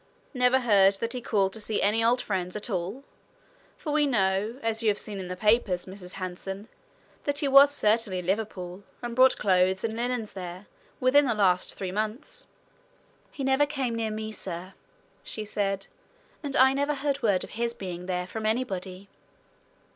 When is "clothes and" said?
9.37-9.95